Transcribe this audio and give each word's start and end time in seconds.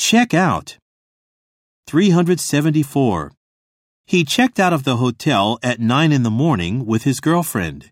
Check 0.00 0.32
out. 0.32 0.78
374. 1.88 3.32
He 4.06 4.24
checked 4.24 4.60
out 4.60 4.72
of 4.72 4.84
the 4.84 4.98
hotel 4.98 5.58
at 5.62 5.80
9 5.80 6.12
in 6.12 6.22
the 6.22 6.30
morning 6.30 6.86
with 6.86 7.02
his 7.02 7.18
girlfriend. 7.18 7.90